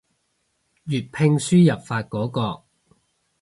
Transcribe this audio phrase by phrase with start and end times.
[0.03, 0.05] 粵拼
[1.37, 2.63] 輸入法嗰個